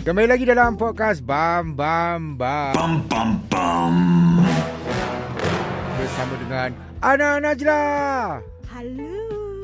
Kembali 0.00 0.26
lagi 0.32 0.48
dalam 0.48 0.80
podcast 0.80 1.20
Bam 1.20 1.76
Bam 1.76 2.40
Bam. 2.40 2.72
Bum 2.72 2.92
bum 3.04 3.28
bum. 3.52 3.94
Bersama 6.00 6.34
dengan 6.40 6.68
Ana 7.04 7.36
Najla. 7.36 7.82
Hello. 8.72 9.12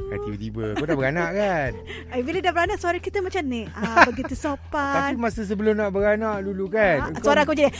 Eh, 0.06 0.19
tiba-tiba 0.22 0.76
kau 0.76 0.87
dah 0.87 0.96
beranak 0.96 1.30
kan? 1.33 1.71
Eh, 2.14 2.21
bila 2.21 2.38
dah 2.44 2.53
beranak 2.53 2.78
suara 2.78 3.01
kita 3.01 3.24
macam 3.24 3.42
ni. 3.49 3.64
Ah, 3.72 4.04
begitu 4.08 4.37
Tapi 4.37 4.44
sopan. 4.44 5.17
masa 5.17 5.42
sebelum 5.42 5.74
nak 5.74 5.90
beranak 5.90 6.44
dulu 6.44 6.68
kan? 6.68 7.16
Ah, 7.16 7.21
suara 7.24 7.42
aku 7.42 7.56
jadi. 7.56 7.72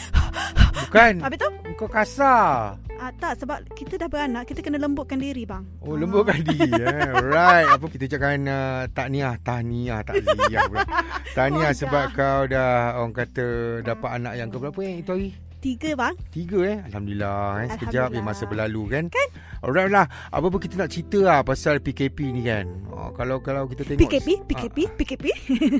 Bukan. 0.89 1.13
Habis 1.23 1.39
tu? 1.39 1.49
Kau 1.77 1.89
kasar. 1.93 2.81
Ah, 2.97 3.13
tak 3.13 3.37
sebab 3.45 3.61
kita 3.77 4.01
dah 4.01 4.09
beranak, 4.09 4.49
kita 4.49 4.65
kena 4.65 4.81
lembutkan 4.81 5.21
diri 5.21 5.45
bang. 5.45 5.69
Oh, 5.85 6.01
lembutkan 6.01 6.41
diri. 6.41 6.73
Eh. 6.81 7.13
Alright. 7.13 7.69
Apa 7.69 7.85
kita 7.93 8.09
ucapkan 8.09 8.41
uh, 8.49 8.83
tahniah. 8.91 9.37
Tahniah. 9.45 10.01
Takziah 10.01 10.65
pula. 10.65 10.85
Tahniah 11.37 11.73
Oh, 11.73 11.77
sebab 11.77 12.05
dah. 12.09 12.17
kau 12.17 12.41
dah 12.49 12.73
orang 12.97 13.13
kata 13.13 13.47
dapat 13.85 14.11
anak 14.17 14.33
yang 14.41 14.49
ke 14.49 14.57
berapa 14.57 14.81
yang 14.81 14.97
itu 15.05 15.11
hari? 15.13 15.29
Tiga 15.67 15.99
bang. 15.99 16.15
Tiga 16.31 16.59
eh? 16.63 16.79
Alhamdulillah 16.87 17.43
eh. 17.59 17.69
Sekejap 17.75 18.15
Alhamdulillah. 18.15 18.23
masa 18.25 18.45
berlalu 18.47 18.83
kan? 18.87 19.05
Kan? 19.11 19.29
Alright 19.59 19.91
lah. 19.91 20.07
Apa 20.31 20.47
pun 20.47 20.63
kita 20.63 20.79
nak 20.79 20.87
cerita 20.87 21.19
lah 21.19 21.43
Pasal 21.43 21.83
PKP 21.83 22.31
ni 22.31 22.47
kan? 22.47 22.71
Oh, 22.87 23.11
Kalau 23.11 23.43
kalau 23.43 23.67
kita 23.67 23.83
tengok 23.83 23.99
PKP, 23.99 24.29
PKP, 24.47 24.79
PKP. 24.95 25.25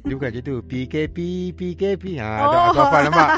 Dia 0.03 0.11
bukan 0.11 0.27
macam 0.27 0.43
tu. 0.43 0.57
PKP 0.61 1.17
PKP 1.55 2.05
ha, 2.19 2.31
Oh. 2.37 2.51
oh. 2.51 2.63
Aku 2.67 2.79
hafal 2.83 3.03
nampak? 3.07 3.29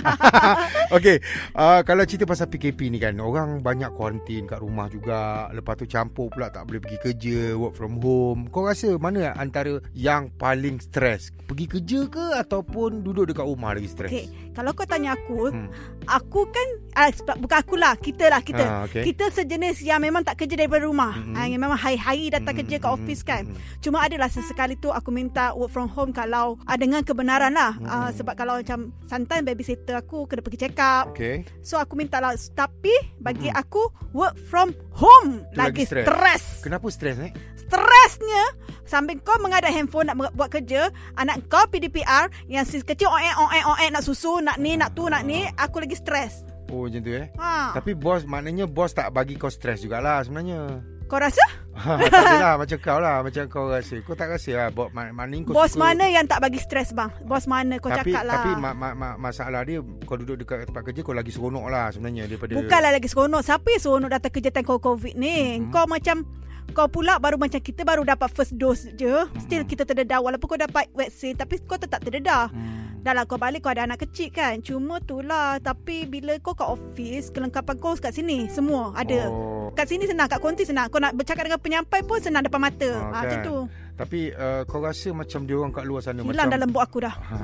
Okay 0.96 1.16
uh, 1.52 1.84
Kalau 1.84 2.02
cerita 2.02 2.24
pasal 2.24 2.48
PKP 2.48 2.88
ni 2.88 2.96
kan? 2.96 3.12
Orang 3.18 3.60
banyak 3.60 3.92
kuarantin 3.92 4.48
kat 4.48 4.64
rumah 4.64 4.88
juga. 4.88 5.52
Lepas 5.52 5.76
tu 5.76 5.84
campur 5.84 6.32
pula 6.32 6.48
Tak 6.48 6.64
boleh 6.64 6.80
pergi 6.80 6.96
kerja 7.02 7.38
Work 7.52 7.76
from 7.76 8.00
home. 8.00 8.48
Kau 8.48 8.64
rasa 8.64 8.96
mana 8.96 9.36
antara 9.36 9.84
Yang 9.92 10.32
paling 10.34 10.80
stres 10.80 11.28
Pergi 11.44 11.68
kerja 11.68 12.08
ke 12.08 12.24
Ataupun 12.34 13.04
duduk 13.04 13.28
dekat 13.28 13.44
rumah 13.44 13.76
lagi 13.76 13.84
stres 13.86 14.08
Okay, 14.08 14.24
kalau 14.56 14.72
kau 14.72 14.82
tanya 14.84 15.14
aku, 15.14 15.50
Hmm. 15.50 15.70
aku 16.04 16.37
kan 16.46 16.68
ah, 16.94 17.10
sebab 17.10 17.36
bukan 17.38 17.56
akulah, 17.58 17.94
kita 17.96 18.30
lah 18.30 18.38
kita. 18.38 18.62
Ah, 18.62 18.82
okay. 18.84 19.02
Kita 19.02 19.30
sejenis 19.30 19.82
yang 19.82 19.98
memang 19.98 20.22
tak 20.22 20.38
kerja 20.38 20.54
daripada 20.54 20.84
rumah. 20.84 21.14
Ah, 21.34 21.46
yang 21.46 21.58
memang 21.58 21.74
hari-hari 21.74 22.30
datang 22.30 22.54
kerja 22.58 22.78
kat 22.78 22.90
office 22.90 23.22
kan. 23.22 23.46
mm-mm. 23.46 23.78
Cuma 23.78 24.02
adalah 24.02 24.26
sesekali 24.26 24.76
tu 24.76 24.90
aku 24.90 25.08
minta 25.08 25.54
work 25.54 25.70
from 25.70 25.88
home 25.88 26.10
kalau 26.10 26.58
ah, 26.64 26.76
dengan 26.76 27.02
kebenaran 27.02 27.54
lah. 27.54 27.74
Ah, 27.82 28.08
Mm-mm. 28.08 28.14
sebab 28.14 28.34
kalau 28.34 28.58
macam 28.58 28.90
sometimes 29.06 29.42
babysitter 29.42 29.94
aku 29.94 30.26
kena 30.26 30.42
pergi 30.42 30.58
check 30.58 30.78
up. 30.78 31.10
Okay 31.10 31.46
So 31.62 31.78
aku 31.78 31.94
minta 31.94 32.18
lah 32.18 32.34
Tapi 32.34 32.92
bagi 33.18 33.48
Mm-mm. 33.48 33.60
aku 33.60 33.82
Work 34.12 34.36
from 34.48 34.72
home 34.92 35.44
Tu 35.52 35.58
lagi 35.58 35.82
Lagi, 35.84 35.84
stres. 35.84 36.06
stres 36.06 36.42
Kenapa 36.64 36.86
stres 36.88 37.16
eh 37.20 37.32
Stresnya 37.60 38.44
Sambil 38.88 39.20
kau 39.20 39.36
mengadap 39.38 39.68
handphone 39.68 40.08
Nak 40.08 40.16
bu- 40.16 40.34
buat 40.34 40.48
kerja 40.48 40.88
Anak 41.14 41.44
kau 41.46 41.68
PDPR 41.68 42.32
Yang 42.48 42.64
si 42.66 42.76
kecil 42.80 43.06
Oek 43.06 43.36
oek 43.38 43.64
oek 43.68 43.88
Nak 43.92 44.02
susu 44.02 44.40
Nak 44.40 44.56
ni 44.56 44.74
nak 44.74 44.96
tu 44.96 45.04
nak 45.06 45.22
ni 45.22 45.44
Aku 45.54 45.78
lagi 45.78 45.94
stres 45.94 46.48
Oh 46.68 46.84
macam 46.84 47.00
tu 47.00 47.12
eh 47.12 47.32
ha. 47.36 47.72
Tapi 47.72 47.96
bos 47.96 48.24
maknanya 48.24 48.68
bos 48.68 48.92
tak 48.92 49.08
bagi 49.08 49.40
kau 49.40 49.48
stres 49.48 49.80
jugalah 49.80 50.20
sebenarnya. 50.20 50.84
Kau 51.08 51.16
rasa 51.16 51.40
tak 51.78 52.10
adalah 52.10 52.54
macam 52.58 52.78
kau 52.82 52.98
lah 52.98 53.16
macam 53.22 53.42
kau 53.46 53.64
rasa. 53.70 53.96
Kau 54.02 54.14
tak 54.18 54.28
rasa 54.34 54.50
lah 54.54 54.66
bos 54.74 54.90
kau 55.46 55.54
suka, 55.70 55.84
mana 55.86 56.04
yang 56.10 56.24
tak 56.26 56.42
bagi 56.42 56.58
stres 56.58 56.90
bang? 56.90 57.10
Bos 57.24 57.46
mana 57.46 57.78
kau 57.78 57.88
tapi, 57.88 58.10
cakap 58.10 58.24
lah. 58.26 58.34
Tapi 58.42 58.50
ma, 58.58 58.70
ma, 58.74 58.88
ma, 58.92 59.08
masalah 59.16 59.62
dia 59.62 59.80
kau 60.04 60.16
duduk 60.18 60.42
dekat 60.42 60.68
tempat 60.68 60.82
kerja 60.90 61.00
kau 61.06 61.14
lagi 61.14 61.30
seronok 61.30 61.66
lah 61.70 61.88
sebenarnya 61.94 62.26
daripada 62.26 62.52
Bukanlah 62.58 62.90
lagi 62.94 63.08
seronok. 63.08 63.40
Siapa 63.46 63.66
yang 63.70 63.82
seronok 63.82 64.10
datang 64.10 64.32
kerja 64.34 64.50
time 64.50 64.66
COVID 64.66 65.14
ni? 65.14 65.36
Mhm. 65.62 65.70
Kau 65.70 65.86
macam 65.86 66.26
kau 66.76 66.86
pula 66.86 67.16
baru 67.16 67.40
macam 67.40 67.58
kita 67.58 67.82
baru 67.86 68.04
dapat 68.04 68.28
first 68.34 68.54
dose 68.58 68.92
je. 68.98 69.24
Still 69.40 69.64
kita 69.64 69.88
terdedah. 69.88 70.20
Walaupun 70.20 70.46
kau 70.46 70.60
dapat 70.60 70.90
vaksin 70.92 71.38
Tapi 71.38 71.62
kau 71.64 71.80
tetap 71.80 72.04
terdedah. 72.04 72.52
Hmm. 72.52 72.97
Dah 73.08 73.16
lah 73.16 73.24
kau 73.24 73.40
balik 73.40 73.64
kau 73.64 73.72
ada 73.72 73.88
anak 73.88 74.04
kecil 74.04 74.28
kan? 74.28 74.60
Cuma 74.60 75.00
tu 75.00 75.24
lah. 75.24 75.56
Tapi 75.64 76.04
bila 76.04 76.36
kau 76.44 76.52
kat 76.52 76.68
office 76.68 77.32
Kelengkapan 77.32 77.80
kau 77.80 77.96
kat 77.96 78.12
sini. 78.12 78.52
Semua 78.52 78.92
ada. 78.92 79.32
Oh. 79.32 79.72
Kat 79.72 79.88
sini 79.88 80.04
senang 80.04 80.28
Kat 80.28 80.44
konti 80.44 80.68
senang. 80.68 80.92
Kau 80.92 81.00
nak 81.00 81.16
bercakap 81.16 81.48
dengan 81.48 81.56
penyampai 81.56 82.04
pun 82.04 82.20
Senang 82.20 82.44
depan 82.44 82.60
mata. 82.60 82.84
Oh, 82.84 83.08
ha, 83.08 83.24
kan. 83.24 83.32
Macam 83.32 83.38
tu 83.40 83.56
Tapi 83.98 84.30
uh, 84.30 84.62
kau 84.62 84.78
rasa 84.78 85.10
macam 85.10 85.42
dia 85.42 85.58
orang 85.58 85.74
kat 85.74 85.82
luar 85.82 85.98
sana 86.06 86.22
Hilang 86.22 86.30
macam 86.30 86.54
dalam 86.54 86.68
buat 86.70 86.84
aku 86.86 86.98
dah. 87.02 87.14
Ha, 87.18 87.36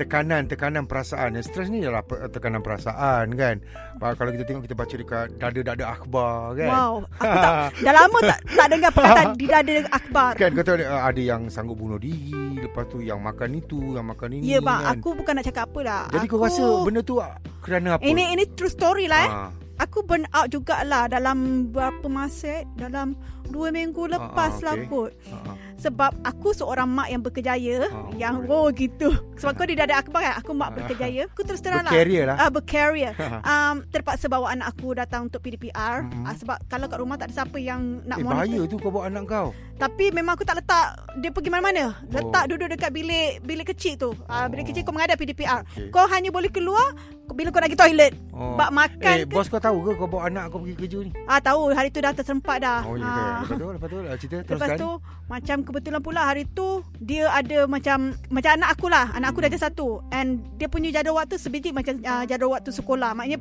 tekanan 0.00 0.48
tekanan 0.48 0.88
perasaan. 0.88 1.36
Stres 1.44 1.68
ni 1.68 1.84
adalah 1.84 2.00
pe- 2.00 2.32
tekanan 2.32 2.64
perasaan 2.64 3.36
kan? 3.36 3.60
Kalau 4.00 4.30
kita 4.32 4.44
tengok 4.48 4.62
kita 4.64 4.72
baca 4.72 4.94
dekat 4.96 5.26
dada-dada 5.36 5.84
akhbar 5.84 6.56
kan? 6.56 6.70
Wow 6.72 6.92
Aku 7.20 7.36
tak 7.36 7.52
Dah 7.84 7.92
lama 7.92 8.18
tak 8.24 8.38
Tak 8.46 8.66
dengar 8.72 8.90
perkataan 8.94 9.26
Di 9.36 9.46
dada 9.50 9.72
akhbar. 9.92 10.30
Kan 10.40 10.50
kau 10.56 10.64
tahu 10.64 10.76
uh, 10.80 11.02
ada 11.04 11.20
yang 11.20 11.42
sanggup 11.52 11.76
bunuh 11.76 12.00
diri 12.00 12.56
lepas 12.64 12.88
tu 12.88 13.04
yang 13.04 13.20
makan 13.20 13.60
itu 13.60 13.76
yang 13.92 14.08
makan 14.08 14.40
ini 14.40 14.56
Ya 14.56 14.58
bang 14.64 14.80
kan? 14.80 14.96
Aku 14.96 15.12
bukan 15.12 15.32
nak 15.36 15.44
cakap 15.44 15.68
apa 15.68 15.80
lah. 15.84 16.02
Jadi 16.08 16.24
aku, 16.24 16.34
kau 16.40 16.46
rasa 16.48 16.64
benda 16.88 17.00
tu 17.04 17.14
kerana 17.60 17.88
apa? 18.00 18.02
Ini 18.08 18.32
ini 18.32 18.44
true 18.56 18.72
story 18.72 19.04
lah 19.12 19.20
eh. 19.20 19.30
Ah, 19.30 19.50
Aku 19.84 20.02
burn 20.02 20.24
out 20.32 20.48
jugalah 20.48 21.04
Dalam 21.10 21.68
berapa 21.68 22.06
masa 22.08 22.62
eh? 22.62 22.66
Dalam 22.80 23.12
Dua 23.48 23.72
minggu 23.72 24.04
lepas 24.12 24.60
ah, 24.60 24.64
lah 24.64 24.74
okay. 24.76 24.88
kot. 24.92 25.10
Ah, 25.32 25.40
ah. 25.48 25.56
Sebab 25.78 26.10
aku 26.20 26.50
seorang 26.50 26.86
mak 26.86 27.06
yang 27.06 27.22
berkejaya. 27.22 27.86
Ah, 27.86 28.10
Yang 28.12 28.34
oh 28.46 28.66
gitu. 28.68 29.08
Sebab 29.34 29.52
kau 29.54 29.62
di 29.62 29.74
dada 29.74 29.94
akhbar 29.94 30.20
kan 30.20 30.34
Aku 30.36 30.50
mak 30.50 30.68
Ah. 30.68 30.74
berkejaya. 30.76 31.22
Aku 31.28 31.42
terus 31.42 31.58
terang 31.58 31.80
lah. 31.80 31.90
Bercarrier 31.90 32.24
lah. 32.24 32.36
Ah, 32.36 32.50
Bercarrier 32.50 33.12
um, 33.46 33.86
Terpaksa 33.86 34.26
bawa 34.26 34.50
anak 34.50 34.70
aku 34.70 34.92
datang 34.92 35.26
untuk 35.26 35.38
PDPR 35.38 36.02
Mhm. 36.04 36.24
ah, 36.24 36.34
Sebab 36.34 36.56
kalau 36.66 36.86
kat 36.86 36.98
rumah 36.98 37.14
tak 37.14 37.30
ada 37.30 37.34
siapa 37.36 37.56
yang 37.56 38.02
nak 38.02 38.18
eh 38.18 38.22
monitor. 38.22 38.34
bahaya 38.36 38.60
tu 38.64 38.76
kau 38.76 38.90
bawa 38.90 39.04
anak 39.06 39.22
kau. 39.24 39.48
Tapi 39.78 40.10
memang 40.10 40.34
aku 40.34 40.42
tak 40.42 40.58
letak. 40.58 40.86
Dia 41.16 41.30
pergi 41.30 41.48
mana-mana. 41.48 41.82
Oh. 41.86 42.10
Letak 42.10 42.44
duduk 42.48 42.68
dekat 42.68 42.90
bilik 42.90 43.38
Bilik 43.40 43.66
kecil 43.68 43.94
tu. 43.94 44.10
Ah, 44.24 44.46
Bilik 44.46 44.66
Oh. 44.66 44.68
kecil 44.68 44.82
kau 44.82 44.90
menghadap 44.90 45.14
PDPR 45.16 45.62
Okey. 45.64 45.88
Kau 45.88 46.04
hanya 46.04 46.28
boleh 46.28 46.48
keluar 46.48 46.90
Bila 47.28 47.52
kau 47.52 47.60
nak 47.60 47.68
pergi 47.68 47.78
toilet. 47.78 48.12
Oh. 48.32 48.56
Bak 48.56 48.72
makan 48.72 49.14
eh 49.14 49.22
ke? 49.22 49.30
bos 49.30 49.46
kau 49.46 49.60
tahu 49.60 49.84
ke 49.84 49.90
kau 49.94 50.08
bawa 50.08 50.26
anak 50.26 50.48
kau 50.48 50.58
pergi 50.58 50.74
kerja 50.76 50.98
ni? 51.02 51.12
Ah 51.24 51.38
tahu. 51.38 51.70
Hari 51.70 51.88
tu 51.88 52.00
dah 52.00 52.10
terserempak 52.10 52.56
dah. 52.58 52.80
oh 52.82 52.96
ya 52.96 53.04
Ah. 53.04 53.38
lepas 53.38 53.52
tu 53.54 53.66
lepas 53.68 53.86
tu 53.86 53.96
uh, 54.00 54.16
cerita 54.16 54.36
teruskan. 54.42 54.56
Lepas 54.56 54.70
tu 54.74 54.90
macam 55.28 55.56
kebetulan 55.68 56.00
pula 56.00 56.24
hari 56.24 56.48
tu 56.56 56.80
dia 56.96 57.28
ada 57.28 57.68
macam 57.68 58.16
macam 58.32 58.50
anak 58.56 58.68
aku 58.72 58.88
lah. 58.88 59.12
Anak 59.12 59.36
aku 59.36 59.44
ada 59.44 59.60
satu 59.60 60.00
and 60.10 60.40
dia 60.56 60.66
punya 60.72 60.88
jadual 60.88 61.20
waktu 61.20 61.36
sebiji 61.36 61.76
macam 61.76 62.00
uh, 62.00 62.24
jadual 62.24 62.56
waktu 62.56 62.72
sekolah. 62.72 63.12
Maknanya 63.12 63.38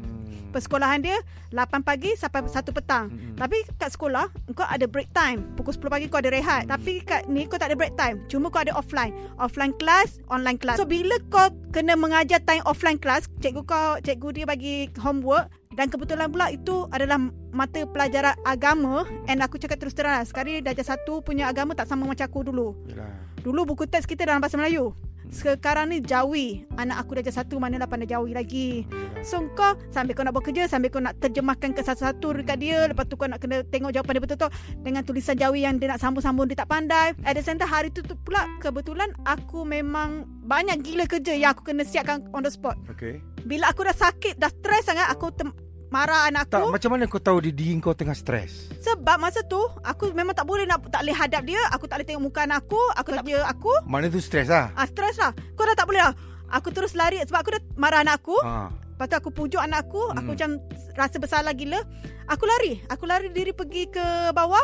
Hmm. 0.47 0.55
persekolahan 0.55 1.03
dia 1.03 1.17
8 1.51 1.83
pagi 1.83 2.15
sampai 2.15 2.47
1 2.47 2.71
petang. 2.71 3.11
Mm-mm. 3.11 3.35
Tapi 3.35 3.67
kat 3.75 3.91
sekolah 3.91 4.31
kau 4.55 4.63
ada 4.63 4.87
break 4.87 5.11
time. 5.11 5.43
Pukul 5.59 5.75
10 5.75 5.91
pagi 5.91 6.05
kau 6.07 6.19
ada 6.23 6.31
rehat. 6.31 6.71
Tapi 6.71 7.03
kat 7.03 7.27
ni 7.27 7.43
kau 7.47 7.59
tak 7.59 7.71
ada 7.71 7.75
break 7.75 7.99
time. 7.99 8.23
Cuma 8.31 8.47
kau 8.47 8.63
ada 8.63 8.71
offline. 8.75 9.11
Offline 9.39 9.75
class, 9.75 10.23
online 10.31 10.55
class. 10.55 10.79
So 10.79 10.87
bila 10.87 11.19
kau 11.27 11.51
kena 11.75 11.99
mengajar 11.99 12.39
time 12.47 12.63
offline 12.63 12.99
class, 12.99 13.27
cikgu 13.43 13.67
kau 13.67 13.99
cikgu 14.03 14.43
dia 14.43 14.45
bagi 14.47 14.87
homework 15.03 15.51
dan 15.77 15.93
kebetulan 15.93 16.33
pula 16.33 16.49
itu 16.49 16.89
adalah 16.89 17.21
mata 17.53 17.85
pelajaran 17.85 18.33
agama 18.41 19.05
and 19.29 19.45
aku 19.45 19.61
cakap 19.61 19.77
terus 19.77 19.93
terang 19.93 20.17
lah 20.17 20.25
sekali 20.25 20.57
darjah 20.57 20.97
satu 20.97 21.21
punya 21.21 21.45
agama 21.45 21.77
tak 21.77 21.85
sama 21.85 22.09
macam 22.09 22.25
aku 22.25 22.49
dulu. 22.49 22.73
Yalah. 22.89 23.13
Dulu 23.45 23.77
buku 23.77 23.85
teks 23.85 24.09
kita 24.09 24.25
dalam 24.25 24.41
bahasa 24.41 24.57
Melayu. 24.57 24.97
Sekarang 25.27 25.91
ni 25.91 25.99
jawi. 26.01 26.65
Anak 26.79 27.05
aku 27.05 27.19
darjah 27.19 27.43
satu 27.43 27.61
mana 27.61 27.77
lah 27.77 27.85
pandai 27.85 28.09
jawi 28.09 28.33
lagi. 28.33 28.87
So 29.21 29.43
kau 29.53 29.75
sambil 29.93 30.15
kau 30.15 30.23
nak 30.23 30.33
buat 30.37 30.45
kerja 30.45 30.69
Sambil 30.69 30.93
kau 30.93 31.01
nak 31.01 31.17
terjemahkan 31.17 31.73
ke 31.73 31.81
satu-satu 31.81 32.37
dekat 32.37 32.57
dia 32.61 32.85
Lepas 32.85 33.09
tu 33.09 33.17
kau 33.17 33.25
nak 33.25 33.41
kena 33.41 33.65
tengok 33.65 33.89
jawapan 33.89 34.13
dia 34.13 34.23
betul-betul 34.23 34.51
Dengan 34.85 35.01
tulisan 35.01 35.35
jawi 35.35 35.65
yang 35.65 35.81
dia 35.81 35.89
nak 35.89 35.99
sambung-sambung 35.99 36.45
Dia 36.47 36.63
tak 36.63 36.69
pandai 36.69 37.17
At 37.25 37.33
the 37.33 37.41
center 37.41 37.65
hari 37.65 37.89
tu, 37.89 38.05
tu 38.05 38.13
pula 38.13 38.45
Kebetulan 38.61 39.09
aku 39.25 39.65
memang 39.65 40.29
Banyak 40.45 40.85
gila 40.85 41.09
kerja 41.09 41.33
yang 41.33 41.57
aku 41.57 41.73
kena 41.73 41.83
siapkan 41.83 42.29
on 42.31 42.45
the 42.45 42.51
spot 42.53 42.77
Okay. 42.93 43.19
Bila 43.43 43.73
aku 43.73 43.83
dah 43.89 43.97
sakit 43.97 44.37
Dah 44.37 44.53
stres 44.53 44.85
sangat 44.85 45.09
Aku 45.11 45.33
tem- 45.33 45.66
marah 45.89 46.27
anak 46.27 46.47
Tak, 46.47 46.59
aku 46.59 46.69
macam 46.69 46.89
mana 46.91 47.03
kau 47.05 47.17
tahu 47.17 47.37
di 47.39 47.51
diri 47.51 47.75
kau 47.77 47.91
tengah 47.91 48.11
stres? 48.11 48.67
Sebab 48.77 49.17
masa 49.17 49.39
tu 49.41 49.59
Aku 49.81 50.11
memang 50.11 50.31
tak 50.31 50.43
boleh 50.43 50.63
nak 50.63 50.83
Tak 50.85 50.99
boleh 50.99 51.13
hadap 51.13 51.43
dia 51.43 51.59
Aku 51.71 51.85
tak 51.85 51.97
boleh 51.97 52.07
tengok 52.07 52.23
muka 52.23 52.43
anak 52.43 52.61
aku 52.61 52.81
Aku 52.93 53.09
tak 53.09 53.23
kerja 53.23 53.43
aku 53.45 53.71
Mana 53.83 54.07
tu 54.07 54.17
stres 54.17 54.47
lah. 54.47 54.71
ah, 54.73 54.83
Stres 54.83 55.15
lah 55.15 55.31
Kau 55.53 55.63
dah 55.63 55.73
tak 55.73 55.85
boleh 55.85 56.01
lah 56.01 56.13
Aku 56.49 56.69
terus 56.69 56.91
lari 56.93 57.19
Sebab 57.21 57.39
aku 57.39 57.51
dah 57.51 57.61
marah 57.73 58.01
anak 58.01 58.19
aku 58.19 58.35
Ha. 58.39 58.67
Lepas 58.69 59.05
tu 59.07 59.15
aku 59.17 59.29
pujuk 59.31 59.59
anak 59.59 59.83
aku 59.83 60.01
Hmm. 60.07 60.17
Aku 60.17 60.29
macam 60.33 60.49
rasa 60.93 61.15
bersalah 61.17 61.51
gila 61.51 61.79
Aku 62.27 62.43
lari 62.43 62.83
Aku 62.87 63.03
lari 63.03 63.29
diri 63.29 63.51
pergi 63.51 63.87
ke 63.87 64.05
bawah 64.31 64.63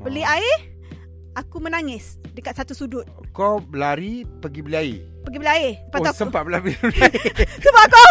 Beli 0.00 0.22
air 0.22 0.74
Aku 1.34 1.58
menangis 1.58 2.16
Dekat 2.30 2.54
satu 2.56 2.72
sudut 2.72 3.06
Kau 3.30 3.58
lari 3.70 4.22
pergi 4.38 4.60
beli 4.60 4.76
air. 4.76 4.98
Pergi 5.22 5.38
beli 5.38 5.50
air 5.52 5.72
Lepas 5.84 5.98
oh, 5.98 6.06
aku 6.06 6.18
sempat 6.20 6.40
beli 6.46 6.56
air. 6.56 6.74
Sebab 7.58 7.82
aku 7.84 8.06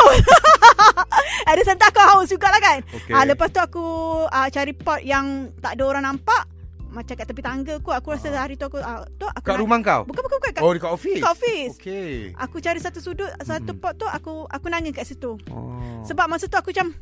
Ada 1.46 1.62
sentak 1.64 1.90
aku 1.90 2.02
haus 2.02 2.28
jugalah 2.28 2.58
kan 2.58 2.80
Okey. 2.86 3.12
ah, 3.12 3.24
Lepas 3.24 3.50
tu 3.50 3.60
aku 3.60 3.86
ah, 4.26 4.48
Cari 4.48 4.72
pot 4.72 5.00
yang 5.00 5.26
Tak 5.58 5.76
ada 5.76 5.84
orang 5.86 6.04
nampak 6.06 6.44
Macam 6.88 7.14
kat 7.14 7.26
tepi 7.26 7.42
tangga 7.42 7.74
aku 7.76 7.90
Aku 7.92 8.08
rasa 8.10 8.28
hari 8.34 8.54
tu 8.54 8.66
aku 8.66 8.78
ah, 8.78 9.04
tu 9.12 9.26
aku 9.26 9.42
Kat 9.42 9.52
nangis. 9.52 9.62
rumah 9.62 9.78
kau? 9.80 10.02
Bukan 10.04 10.22
bukan 10.22 10.38
bukan 10.38 10.52
kat, 10.52 10.62
Oh, 10.62 10.72
dekat 10.72 10.92
office? 10.92 11.20
kat 11.20 11.32
office 11.32 11.74
Okey. 11.78 12.14
Aku 12.36 12.56
cari 12.58 12.80
satu 12.80 13.00
sudut 13.00 13.32
Satu 13.40 13.72
Hmm. 13.72 13.80
pot 13.80 13.94
tu 13.94 14.06
Aku 14.06 14.46
aku 14.46 14.66
nangis 14.68 14.92
kat 14.92 15.06
situ 15.06 15.36
Oh. 15.48 16.04
Sebab 16.04 16.28
masa 16.28 16.46
tu 16.46 16.56
aku 16.56 16.70
macam 16.70 16.96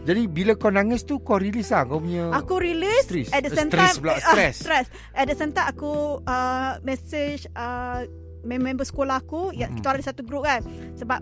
Jadi 0.00 0.22
bila 0.24 0.54
kau 0.54 0.70
nangis 0.70 1.02
tu 1.02 1.18
kau 1.18 1.36
release 1.36 1.68
lah 1.68 1.82
kau 1.82 1.98
punya 1.98 2.30
Aku 2.32 2.56
release 2.56 3.04
Stress. 3.04 3.28
At 3.30 3.42
the 3.42 3.50
same 3.50 3.68
Stress 3.68 3.90
time 3.90 3.96
pula, 3.98 4.12
eh, 4.12 4.22
stress. 4.22 4.54
ah, 4.54 4.62
Stress 4.62 4.86
At 5.12 5.24
the 5.24 5.34
same 5.34 5.50
time 5.50 5.66
aku 5.66 5.92
uh, 6.22 6.78
Message 6.80 7.50
uh, 7.52 8.06
member 8.40 8.82
sekolah 8.82 9.18
aku 9.18 9.50
ya, 9.50 9.66
Mm-mm. 9.66 9.76
Kita 9.76 9.92
ada 9.92 10.04
satu 10.04 10.22
grup 10.22 10.42
kan 10.42 10.62
Sebab 10.94 11.20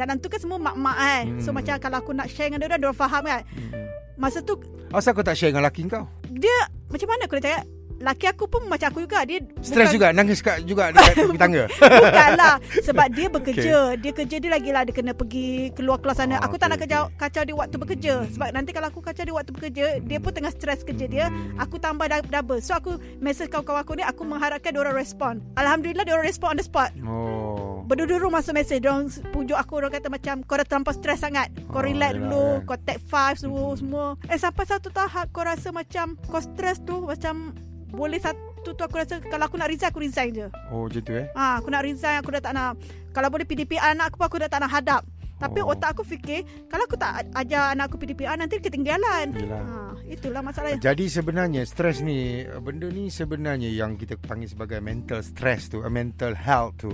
dalam 0.00 0.16
tu 0.16 0.26
kan 0.26 0.38
semua 0.38 0.56
mak-mak 0.58 0.96
kan. 0.96 1.24
So 1.36 1.48
Mm. 1.48 1.54
macam 1.54 1.74
kalau 1.78 1.96
aku 1.98 2.12
nak 2.12 2.26
share 2.26 2.48
dengan 2.48 2.64
dia 2.64 2.80
Dia 2.80 2.90
faham 2.90 3.22
kan. 3.22 3.44
Hmm. 3.46 3.84
Masa 4.16 4.40
tu 4.40 4.56
Asal 4.90 5.12
kau 5.12 5.22
tak 5.22 5.32
share 5.32 5.48
dengan 5.48 5.62
laki 5.62 5.84
kau? 5.86 6.08
Dia 6.26 6.66
Macam 6.86 7.06
mana 7.06 7.24
aku 7.24 7.36
nak 7.36 7.44
cakap? 7.44 7.64
Laki 8.00 8.26
aku 8.26 8.44
pun 8.46 8.64
macam 8.64 8.88
aku 8.88 9.04
juga. 9.04 9.20
Dia 9.22 9.44
Stres 9.60 9.86
bukan- 9.86 9.94
juga? 9.94 10.06
Nangis 10.10 10.40
kat, 10.40 10.64
juga 10.64 10.88
dekat 10.88 11.14
tepi 11.20 11.36
tangga? 11.36 11.64
Bukanlah. 11.70 12.54
Sebab 12.80 13.06
dia 13.10 13.28
bekerja. 13.36 13.60
Okay. 13.86 14.00
Dia 14.00 14.12
kerja 14.14 14.36
dia 14.40 14.50
lagi 14.50 14.70
lah. 14.70 14.82
Dia 14.82 14.94
kena 14.94 15.12
pergi 15.12 15.68
Keluar-keluar 15.70 16.16
sana. 16.16 16.34
Ah, 16.34 16.48
Aku 16.48 16.56
tak 16.56 16.66
okay, 16.66 16.72
nak 16.72 16.78
kacau, 16.82 17.02
kacau 17.14 17.42
dia 17.44 17.52
waktu 17.54 17.76
bekerja. 17.76 18.14
Sebab 18.26 18.48
nanti 18.50 18.72
kalau 18.72 18.88
aku 18.88 19.00
kacau 19.00 19.20
dia 19.20 19.34
waktu 19.34 19.52
bekerja 19.52 19.84
Dia 20.00 20.16
pun 20.16 20.32
tengah 20.32 20.48
stres 20.48 20.80
kerja 20.80 21.06
dia. 21.06 21.26
Aku 21.56 21.76
tambah 21.76 22.08
dou- 22.08 22.24
double. 22.26 22.58
So 22.58 22.72
aku 22.72 22.90
Message 23.18 23.48
kawan-kawan 23.48 23.84
aku 23.84 23.92
ni 23.94 24.02
Aku 24.02 24.24
mengharapkan 24.24 24.72
dia 24.72 24.80
orang 24.80 24.96
respon. 24.96 25.44
Alhamdulillah 25.54 26.02
dia 26.02 26.14
orang 26.14 26.24
respon 26.24 26.48
on 26.48 26.56
the 26.56 26.64
spot. 26.64 26.90
Oh 26.98 27.39
Berduru-duru 27.90 28.30
masuk 28.30 28.54
mesej 28.54 28.78
Diorang 28.78 29.10
pujuk 29.34 29.58
aku 29.58 29.82
Diorang 29.82 29.90
kata 29.98 30.06
macam 30.06 30.46
Kau 30.46 30.54
dah 30.54 30.66
terlampau 30.66 30.94
stres 30.94 31.18
sangat 31.18 31.50
Oh, 31.66 31.74
Kau 31.74 31.82
relax 31.82 32.14
yelah, 32.14 32.22
dulu 32.22 32.46
kan. 32.46 32.66
Kau 32.70 32.78
take 32.86 33.02
five 33.02 33.36
semua, 33.42 33.66
semua 33.74 34.04
Eh 34.30 34.38
sampai 34.38 34.64
satu 34.70 34.94
tahap 34.94 35.26
Kau 35.34 35.42
rasa 35.42 35.74
macam 35.74 36.14
Kau 36.30 36.38
stres 36.38 36.78
tu 36.86 37.02
Macam 37.02 37.50
Boleh 37.90 38.22
satu 38.22 38.70
tu 38.70 38.78
aku 38.78 38.94
rasa 38.94 39.18
Kalau 39.18 39.50
aku 39.50 39.58
nak 39.58 39.66
resign 39.66 39.90
Aku 39.90 39.98
resign 39.98 40.30
je 40.30 40.46
Oh 40.70 40.86
macam 40.86 41.02
tu 41.02 41.12
eh 41.18 41.26
Ha, 41.34 41.58
aku 41.58 41.68
nak 41.74 41.82
resign, 41.82 42.22
aku 42.22 42.30
dah 42.30 42.42
tak 42.46 42.54
nak 42.54 42.78
kalau 43.10 43.26
boleh 43.26 43.42
PDPR 43.42 43.98
anak 43.98 44.14
aku 44.14 44.22
pun 44.22 44.26
aku 44.30 44.38
dah 44.38 44.50
tak 44.50 44.62
nak 44.62 44.70
hadap. 44.70 45.02
Tapi 45.40 45.58
Oh. 45.64 45.66
oh. 45.66 45.74
otak 45.74 45.98
aku 45.98 46.06
fikir 46.06 46.46
kalau 46.70 46.86
aku 46.86 46.94
tak 46.94 47.26
ajar 47.34 47.74
anak 47.74 47.90
aku 47.90 47.98
PDPR 47.98 48.38
nanti 48.38 48.62
ketinggalan. 48.62 49.34
Ha, 49.34 49.98
itulah 50.06 50.46
masalahnya. 50.46 50.78
Jadi 50.78 51.10
sebenarnya 51.10 51.66
stres 51.66 52.04
ni 52.04 52.46
benda 52.62 52.86
ni 52.86 53.10
sebenarnya 53.10 53.66
yang 53.66 53.98
kita 53.98 54.14
panggil 54.14 54.46
sebagai 54.46 54.78
mental 54.78 55.26
stress 55.26 55.72
tu, 55.72 55.82
mental 55.90 56.38
health 56.38 56.78
tu. 56.78 56.92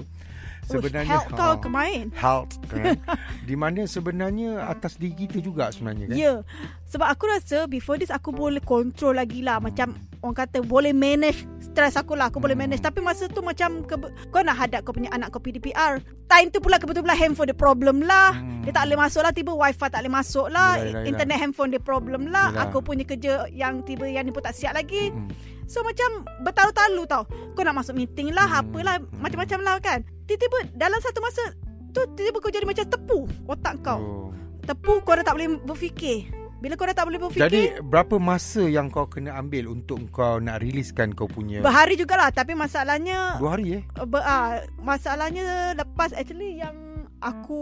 Sebenarnya 0.67 1.15
Ush, 1.17 1.23
help 1.23 1.39
kau 1.39 1.47
ah, 1.49 1.57
kemain. 1.57 2.05
health 2.13 2.59
kan. 2.71 2.99
di 3.43 3.55
mana 3.55 3.87
sebenarnya 3.87 4.67
atas 4.67 4.99
diri 4.99 5.15
kita 5.17 5.39
juga 5.39 5.71
sebenarnya 5.71 6.11
kan. 6.11 6.17
Ya. 6.17 6.23
Yeah. 6.23 6.39
Sebab 6.87 7.07
aku 7.07 7.25
rasa 7.27 7.67
before 7.67 7.97
this 7.97 8.11
aku 8.11 8.31
boleh 8.31 8.59
control 8.61 9.15
lagi 9.15 9.41
lah. 9.41 9.59
Macam 9.59 9.95
orang 10.21 10.37
kata 10.37 10.59
boleh 10.61 10.91
manage 10.91 11.47
stress 11.61 11.95
aku 11.95 12.15
lah. 12.15 12.29
Aku 12.29 12.39
boleh 12.39 12.55
manage. 12.55 12.81
Tapi 12.81 12.99
masa 12.99 13.27
tu 13.27 13.41
macam 13.41 13.87
kebe- 13.87 14.11
kau 14.29 14.43
nak 14.43 14.57
hadap 14.57 14.83
kau 14.83 14.91
punya 14.91 15.11
anak 15.11 15.31
kau 15.31 15.39
PDPR. 15.39 16.03
Time 16.27 16.51
tu 16.51 16.59
pula 16.59 16.77
kebetulan 16.77 17.15
handphone 17.15 17.47
dia 17.47 17.55
problem 17.55 18.03
lah. 18.03 18.35
Hmm. 18.35 18.67
Dia 18.67 18.75
tak 18.75 18.91
boleh 18.91 18.99
masuk 18.99 19.23
lah. 19.23 19.31
Tiba 19.31 19.55
wifi 19.55 19.87
tak 19.87 20.03
boleh 20.03 20.11
masuk 20.13 20.47
lah. 20.49 20.75
Yelah, 20.75 20.91
yelah. 20.91 21.07
Internet 21.07 21.37
handphone 21.39 21.71
dia 21.71 21.79
problem 21.79 22.27
lah. 22.27 22.51
Yelah. 22.51 22.67
Aku 22.67 22.83
punya 22.83 23.07
kerja 23.07 23.47
yang 23.49 23.87
tiba 23.87 24.07
yang 24.07 24.27
ni 24.27 24.35
pun 24.35 24.43
tak 24.43 24.59
siap 24.59 24.75
lagi. 24.75 25.15
Hmm. 25.15 25.31
So 25.67 25.83
macam 25.83 26.23
bertalu-talu 26.43 27.03
tau. 27.07 27.27
Kau 27.55 27.63
nak 27.63 27.75
masuk 27.75 27.95
meeting 27.95 28.31
lah, 28.31 28.47
Hmm. 28.47 28.71
apalah, 28.71 28.97
macam-macam 29.19 29.59
lah 29.63 29.77
kan. 29.79 30.01
Tiba-tiba 30.27 30.59
dalam 30.75 30.99
satu 30.99 31.23
masa 31.23 31.43
tu 31.91 32.03
tiba-tiba 32.13 32.39
kau 32.39 32.53
jadi 32.53 32.67
macam 32.67 32.85
tepu 32.85 33.19
otak 33.47 33.75
kau. 33.81 33.99
Oh. 33.99 34.29
Tepu 34.67 34.99
kau 35.01 35.15
dah 35.15 35.23
tak 35.23 35.39
boleh 35.39 35.57
berfikir. 35.63 36.27
Bila 36.57 36.73
kau 36.73 36.89
dah 36.89 36.97
tak 36.97 37.07
boleh 37.07 37.21
berfikir, 37.21 37.45
Jadi 37.47 37.63
berapa 37.85 38.17
masa 38.17 38.65
yang 38.65 38.89
kau 38.89 39.05
kena 39.05 39.37
ambil 39.37 39.69
untuk 39.71 40.01
kau 40.09 40.41
nak 40.41 40.65
riliskan 40.65 41.13
kau 41.13 41.29
punya 41.29 41.61
berhari 41.61 42.01
jugalah 42.01 42.33
tapi 42.33 42.57
masalahnya 42.57 43.37
Dua 43.37 43.55
hari 43.55 43.79
eh? 43.79 43.83
ber, 44.09 44.25
ah, 44.25 44.65
masalahnya 44.81 45.77
lepas 45.77 46.17
actually 46.17 46.57
yang 46.57 46.73
aku 47.21 47.61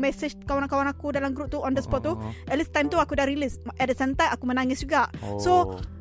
message 0.00 0.40
kawan-kawan 0.48 0.88
aku 0.88 1.12
dalam 1.12 1.36
group 1.36 1.52
tu 1.52 1.60
on 1.60 1.76
the 1.76 1.84
spot 1.84 2.00
tu, 2.00 2.16
Oh, 2.16 2.32
at 2.48 2.56
least 2.56 2.72
time 2.72 2.88
tu 2.88 2.96
aku 2.96 3.12
dah 3.12 3.28
release. 3.28 3.60
At 3.76 3.92
the 3.92 3.96
same 3.96 4.16
time 4.16 4.32
aku 4.32 4.48
menangis 4.48 4.80
juga. 4.80 5.12
oh. 5.20 5.36
So, 5.38 5.52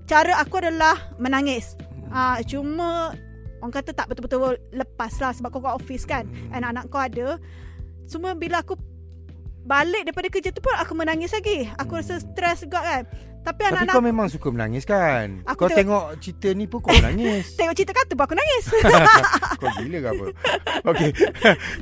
Cara 0.10 0.42
aku 0.42 0.58
adalah 0.58 0.98
menangis. 1.22 1.78
Ah 2.10 2.42
cuma 2.42 3.14
orang 3.60 3.74
kata 3.74 3.92
tak 3.92 4.08
betul-betul 4.08 4.58
lepas 4.72 5.14
lah 5.20 5.32
sebab 5.36 5.50
kau 5.52 5.64
kat 5.64 5.76
office 5.76 6.06
kan. 6.08 6.26
Hmm. 6.26 6.56
Anak-anak 6.60 6.84
kau 6.90 7.02
ada. 7.02 7.28
Cuma 8.10 8.34
bila 8.34 8.64
aku 8.64 8.80
balik 9.64 10.08
daripada 10.08 10.28
kerja 10.34 10.50
tu 10.50 10.64
pun 10.64 10.74
aku 10.74 10.94
menangis 10.98 11.30
lagi. 11.30 11.70
Aku 11.78 12.00
rasa 12.00 12.18
stres 12.18 12.66
juga 12.66 12.82
kan. 12.82 13.04
Tapi 13.40 13.56
Tapi 13.56 13.72
anak-anak 13.72 13.94
kau 13.96 14.04
memang 14.04 14.28
suka 14.28 14.48
menangis 14.52 14.84
kan? 14.84 15.48
Aku 15.48 15.64
kau 15.64 15.70
tengok- 15.72 15.80
tengok 15.80 16.04
cerita 16.20 16.50
ni 16.52 16.66
pun 16.68 16.84
kau 16.84 16.92
menangis. 16.92 17.46
tengok 17.60 17.76
cerita 17.78 17.94
kata 17.96 18.12
pun 18.18 18.24
aku 18.28 18.36
nangis. 18.36 18.66
kau 19.64 19.70
gila 19.80 19.98
ke 20.04 20.10
apa? 20.12 20.26
Okey. 20.92 21.10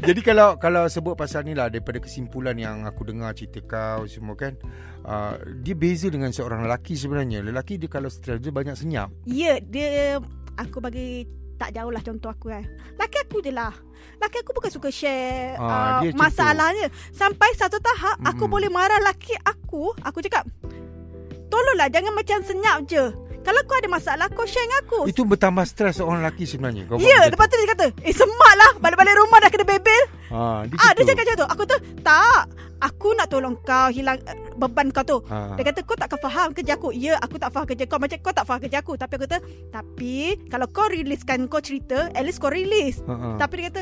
Jadi 0.06 0.22
kalau 0.22 0.62
kalau 0.62 0.86
sebut 0.86 1.18
pasal 1.18 1.50
ni 1.50 1.58
lah 1.58 1.74
daripada 1.74 1.98
kesimpulan 1.98 2.54
yang 2.60 2.86
aku 2.86 3.10
dengar 3.10 3.34
cerita 3.34 3.58
kau 3.66 4.06
semua 4.06 4.38
kan, 4.38 4.54
uh, 5.02 5.34
dia 5.66 5.74
beza 5.74 6.14
dengan 6.14 6.30
seorang 6.30 6.62
lelaki 6.62 6.94
sebenarnya. 6.94 7.42
Lelaki 7.42 7.82
dia 7.82 7.90
kalau 7.90 8.12
stres 8.14 8.38
dia 8.38 8.54
banyak 8.54 8.78
senyap. 8.78 9.10
ya, 9.26 9.58
dia 9.58 10.22
aku 10.62 10.78
bagi 10.78 11.26
tak 11.58 11.74
jauh 11.74 11.90
lah 11.90 12.02
contoh 12.06 12.30
aku 12.30 12.54
kan. 12.54 12.64
Laki 12.96 13.18
aku 13.26 13.42
je 13.42 13.52
lah. 13.52 13.74
Laki 14.22 14.46
aku 14.46 14.54
bukan 14.54 14.72
suka 14.72 14.90
share 14.94 15.58
uh, 15.58 16.00
macam 16.06 16.16
masalahnya. 16.16 16.88
Sampai 17.12 17.52
satu 17.58 17.82
tahap 17.82 18.22
aku 18.24 18.46
Mm-mm. 18.46 18.54
boleh 18.54 18.70
marah 18.70 19.02
laki 19.02 19.34
aku. 19.42 19.92
Aku 20.06 20.22
cakap, 20.22 20.46
tolonglah 21.50 21.90
jangan 21.90 22.14
macam 22.14 22.40
senyap 22.46 22.86
je. 22.86 23.27
Kalau 23.48 23.62
kau 23.64 23.80
ada 23.80 23.88
masalah, 23.88 24.28
kau 24.28 24.44
share 24.44 24.60
dengan 24.62 24.80
aku. 24.84 25.00
Itu 25.08 25.24
bertambah 25.24 25.64
stres 25.64 26.04
seorang 26.04 26.20
lelaki 26.20 26.44
sebenarnya. 26.44 26.84
Kau 26.84 27.00
Ya, 27.00 27.24
faham 27.24 27.32
lepas 27.32 27.48
tu 27.48 27.56
dia 27.56 27.70
kata, 27.72 27.88
eh 28.04 28.12
semak 28.12 28.54
lah. 28.60 28.72
Balik-balik 28.84 29.16
rumah 29.16 29.40
dah 29.40 29.48
kena 29.48 29.64
bebel. 29.64 30.04
Ha, 30.28 30.68
dia 30.68 30.76
Ah, 30.76 30.92
dia 30.92 31.04
cakap 31.08 31.24
macam 31.24 31.36
tu. 31.40 31.48
Aku 31.56 31.64
tu, 31.64 31.78
tak. 32.04 32.44
Aku 32.78 33.10
nak 33.18 33.32
tolong 33.32 33.58
kau 33.64 33.90
hilang 33.90 34.22
uh, 34.22 34.38
beban 34.54 34.94
kau 34.94 35.02
tu. 35.02 35.18
Ha. 35.32 35.58
Dia 35.58 35.66
kata 35.66 35.82
kau 35.82 35.98
takkan 35.98 36.22
faham 36.22 36.54
kerja 36.54 36.78
aku 36.78 36.94
Ya 36.94 37.18
aku 37.18 37.42
tak 37.42 37.50
faham 37.50 37.66
kerja 37.66 37.90
kau 37.90 37.98
Macam 37.98 38.22
kau 38.22 38.30
tak 38.30 38.46
faham 38.46 38.62
kerja 38.62 38.86
aku 38.86 38.94
Tapi 38.94 39.18
aku 39.18 39.26
kata 39.26 39.38
Tapi 39.74 40.16
Kalau 40.46 40.68
kau 40.70 40.86
releasekan 40.86 41.50
kau 41.50 41.58
cerita 41.58 42.14
At 42.14 42.22
least 42.22 42.38
kau 42.38 42.54
release 42.54 43.02
Ha, 43.02 43.14
ha. 43.18 43.28
Tapi 43.34 43.54
dia 43.58 43.74
kata 43.74 43.82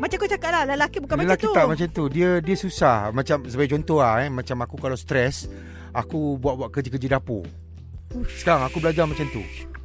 Macam 0.00 0.16
kau 0.16 0.24
cakap 0.24 0.50
lah 0.56 0.62
Lelaki 0.64 1.04
bukan 1.04 1.20
Lelaki 1.20 1.28
macam 1.28 1.36
tu 1.44 1.52
tak 1.52 1.66
macam 1.68 1.88
tu. 1.92 2.04
Dia 2.08 2.30
dia 2.40 2.56
susah. 2.56 3.12
Macam 3.12 3.44
sebagai 3.44 3.76
contoh 3.76 4.00
lah 4.00 4.24
eh, 4.24 4.32
macam 4.32 4.56
aku 4.64 4.80
kalau 4.80 4.96
stres, 4.96 5.44
aku 5.92 6.40
buat-buat 6.40 6.72
kerja-kerja 6.72 7.20
dapur. 7.20 7.44
Sekarang 8.34 8.62
aku 8.64 8.78
belajar 8.78 9.04
macam 9.04 9.26
tu. 9.28 9.42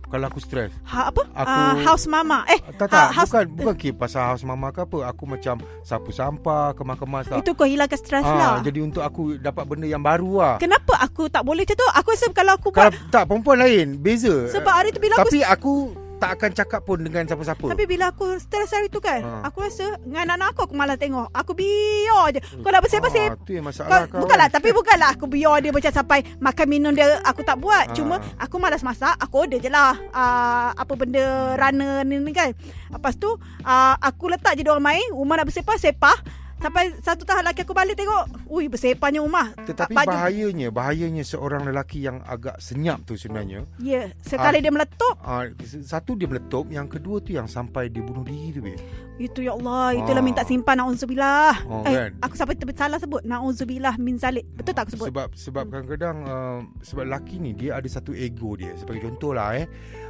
Kalau 0.10 0.26
aku 0.26 0.42
stres. 0.42 0.74
ha, 0.84 1.14
Apa? 1.14 1.22
Aku- 1.38 1.54
Ah, 1.54 1.78
house 1.86 2.10
mama 2.10 2.42
Eh 2.50 2.58
Tak 2.74 2.90
tak, 2.90 2.98
Ah, 2.98 3.10
house- 3.14 3.30
bukan 3.30 3.46
bukan 3.54 3.76
ke 3.78 3.94
pasal 3.94 4.26
house 4.26 4.42
mama 4.42 4.74
ke 4.74 4.82
apa. 4.82 5.06
Aku 5.06 5.30
macam 5.30 5.62
sapu 5.86 6.10
sampah, 6.10 6.74
kemas-kemas 6.74 7.30
tak. 7.30 7.46
Itu 7.46 7.54
kau 7.54 7.70
hilangkan 7.70 7.94
stres 7.94 8.26
Ah, 8.26 8.34
lah 8.34 8.54
jadi 8.60 8.82
untuk 8.82 9.06
aku 9.06 9.38
dapat 9.38 9.70
benda 9.70 9.86
yang 9.86 10.02
baru 10.02 10.42
lah. 10.42 10.56
Kenapa 10.58 10.98
aku 10.98 11.30
tak 11.30 11.46
boleh 11.46 11.62
macam 11.62 11.78
tu 11.78 11.88
Aku 11.94 12.08
rasa 12.10 12.26
kalau 12.34 12.58
aku 12.58 12.74
Kalau 12.74 12.90
tak 13.14 13.30
perempuan 13.30 13.62
lain, 13.62 14.02
beza. 14.02 14.50
Sebab 14.50 14.74
hari 14.74 14.90
tu 14.90 14.98
bila 14.98 15.14
aku 15.14 15.22
Tapi 15.22 15.40
aku 15.46 15.74
tak 16.20 16.36
akan 16.36 16.52
cakap 16.52 16.82
pun 16.84 17.00
dengan 17.00 17.24
siapa-siapa. 17.24 17.66
Tapi 17.72 17.84
bila 17.88 18.12
aku 18.12 18.36
stres 18.38 18.70
hari 18.70 18.88
tu 18.88 19.00
kan 19.00 19.20
Ha. 19.20 19.48
Aku 19.48 19.64
rasa 19.64 20.00
Dengan 20.00 20.28
anak-anak 20.28 20.48
aku 20.52 20.62
Aku 20.68 20.74
malas 20.76 20.96
tengok 20.96 21.28
Aku 21.32 21.52
biar 21.54 22.32
je 22.32 22.40
Kau 22.60 22.70
dah 22.70 22.80
bersih-bersih 22.80 23.28
Ah, 23.32 23.38
tu 23.40 23.52
yang 23.52 23.64
Kau, 23.64 23.72
masalah 23.72 24.08
kau. 24.08 24.20
bukanlah 24.22 24.48
tapi 24.50 24.70
bukanlah 24.70 25.10
aku 25.14 25.26
biar 25.26 25.60
dia 25.60 25.72
macam 25.72 25.92
sampai 25.92 26.20
makan 26.38 26.68
minum 26.68 26.92
dia 26.92 27.20
aku 27.24 27.42
tak 27.42 27.56
buat. 27.58 27.92
Ah. 27.92 27.96
Cuma 27.96 28.16
aku 28.36 28.56
malas 28.60 28.82
masak, 28.82 29.16
aku 29.16 29.48
order 29.48 29.58
je 29.58 29.68
lah 29.68 29.96
uh, 30.12 30.70
apa 30.74 30.94
benda 30.94 31.24
runner 31.56 32.04
ni, 32.04 32.20
ni 32.20 32.32
kan. 32.32 32.52
Lepas 32.90 33.16
tu 33.16 33.30
uh, 33.30 33.96
aku 33.98 34.28
letak 34.28 34.56
je 34.56 34.64
dia 34.64 34.72
orang 34.72 34.92
main, 34.92 35.06
rumah 35.12 35.40
nak 35.40 35.48
bersepah, 35.48 35.78
sepah. 35.78 36.18
Sampai 36.60 36.92
satu 37.00 37.24
tahap 37.24 37.42
lelaki 37.42 37.64
aku 37.64 37.72
balik 37.72 37.96
tengok, 37.96 38.24
ui 38.46 38.68
bersepahnya 38.68 39.24
rumah. 39.24 39.56
Tetapi 39.58 39.96
Baju- 39.96 40.12
bahayanya, 40.12 40.68
bahayanya 40.70 41.24
seorang 41.24 41.64
lelaki 41.64 42.04
yang 42.04 42.20
agak 42.22 42.60
senyap 42.60 43.00
tu 43.02 43.16
sebenarnya. 43.16 43.64
Ya, 43.80 44.12
sekali 44.20 44.60
dia 44.60 44.68
meletup, 44.68 45.16
Ah, 45.20 45.48
satu 45.80 46.14
dia 46.14 46.28
meletup, 46.28 46.68
yang 46.68 46.86
kedua 46.86 47.20
tu 47.20 47.32
yang 47.32 47.48
sampai 47.48 47.88
dia 47.88 48.04
bunuh 48.04 48.22
diri 48.22 48.52
tu. 48.52 48.60
Be. 48.60 48.76
itu 49.20 49.44
ya 49.44 49.52
Allah, 49.52 50.00
itulah 50.00 50.24
Ah. 50.24 50.24
minta 50.24 50.48
simpan 50.48 50.80
nauzubillah. 50.80 51.52
Oh, 51.68 51.84
eh, 51.84 52.08
kan? 52.08 52.12
aku 52.24 52.40
sampai 52.40 52.56
salah 52.72 52.96
sebut 52.96 53.20
nauzubillah 53.22 54.00
min 54.00 54.16
zalik. 54.16 54.48
Betul 54.50 54.72
tak 54.72 54.88
aku 54.88 54.96
sebut? 54.96 55.08
Sebab 55.12 55.30
sebab 55.36 55.64
kadang-kadang 55.68 56.18
uh, 56.24 56.60
sebab 56.80 57.04
lelaki 57.04 57.36
ni 57.36 57.52
dia 57.52 57.76
ada 57.76 57.84
satu 57.86 58.16
ego 58.16 58.56
dia. 58.56 58.72
Sebagai 58.76 59.04
contoh 59.06 59.36
lah 59.36 59.60
eh. 59.60 59.68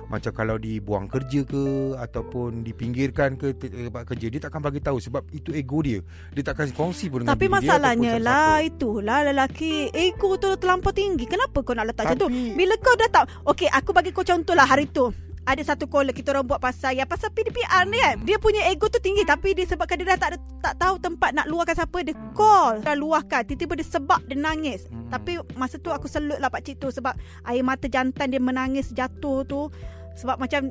Macam 0.10 0.29
kalau 0.29 0.58
dibuang 0.58 1.06
kerja 1.06 1.41
ke 1.41 1.65
ataupun 1.96 2.62
dipinggirkan 2.62 3.34
ke 3.34 3.53
te- 3.53 3.70
tempat 3.70 4.06
kerja 4.06 4.25
dia 4.25 4.39
takkan 4.39 4.58
bagi 4.60 4.77
tahu 4.77 4.98
sebab 4.98 5.25
itu 5.32 5.53
ego 5.53 5.82
dia. 5.82 6.06
Dia 6.39 6.55
takkan 6.55 6.72
kongsi 6.72 7.12
pun 7.12 7.27
dengan 7.27 7.36
Tapi 7.36 7.51
dia 7.51 7.55
masalahnya 7.60 8.12
ataupun 8.15 8.24
lah 8.24 8.48
siapa-siapa. 8.48 8.69
itulah 8.72 9.19
lelaki 9.27 9.74
ego 9.91 10.29
tu 10.39 10.50
terlampau 10.55 10.96
tinggi. 10.96 11.27
Kenapa 11.27 11.60
kau 11.60 11.75
nak 11.75 11.91
letak 11.91 12.08
macam 12.08 12.19
tu? 12.24 12.27
Bila 12.31 12.74
kau 12.79 12.96
dah 12.96 13.10
tahu 13.12 13.25
Okey 13.51 13.67
aku 13.67 13.91
bagi 13.91 14.15
kau 14.15 14.24
contoh 14.24 14.55
lah 14.55 14.63
hari 14.63 14.88
tu 14.88 15.12
ada 15.50 15.65
satu 15.65 15.89
caller 15.89 16.13
kita 16.13 16.29
orang 16.29 16.46
buat 16.46 16.62
pasal 16.62 16.93
ya 16.93 17.10
pasal 17.10 17.34
PDPR 17.34 17.89
ni 17.89 17.98
kan. 17.98 18.22
Dia 18.22 18.38
punya 18.38 18.69
ego 18.69 18.86
tu 18.86 19.01
tinggi 19.01 19.25
tapi 19.25 19.58
dia 19.58 19.65
sebabkan 19.65 19.98
dia 19.98 20.13
dah 20.13 20.19
tak 20.22 20.29
ada, 20.36 20.38
tak 20.62 20.74
tahu 20.77 20.96
tempat 21.01 21.34
nak 21.34 21.50
luahkan 21.50 21.74
siapa 21.74 21.98
dia 22.05 22.13
call. 22.38 22.86
Dah 22.86 22.93
luahkan 22.93 23.41
tiba-tiba 23.50 23.81
dia 23.81 23.88
sebab 23.89 24.22
dia 24.29 24.38
nangis. 24.38 24.86
Hmm. 24.86 25.10
Tapi 25.10 25.41
masa 25.58 25.81
tu 25.81 25.89
aku 25.89 26.05
salute 26.05 26.38
lah 26.38 26.53
pak 26.53 26.62
cik 26.69 26.77
tu 26.77 26.93
sebab 26.93 27.17
air 27.50 27.65
mata 27.65 27.89
jantan 27.89 28.29
dia 28.29 28.38
menangis 28.38 28.93
jatuh 28.93 29.41
tu 29.50 29.74
sebab 30.13 30.38
macam 30.38 30.69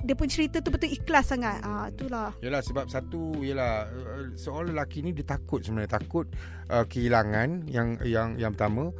dia 0.00 0.14
pun 0.16 0.28
cerita 0.28 0.64
tu 0.64 0.72
betul 0.72 0.88
ikhlas 0.88 1.32
sangat. 1.32 1.60
Ah 1.60 1.92
itulah. 1.92 2.32
Yalah 2.40 2.64
sebab 2.64 2.88
satu 2.88 3.40
ialah 3.44 3.88
uh, 3.88 4.24
seorang 4.36 4.72
lelaki 4.72 5.04
ni 5.04 5.12
dia 5.12 5.24
takut 5.24 5.60
sebenarnya 5.60 6.00
takut 6.00 6.26
uh, 6.72 6.84
kehilangan 6.88 7.68
yang 7.68 8.00
yang 8.04 8.36
yang 8.40 8.56
pertama. 8.56 8.92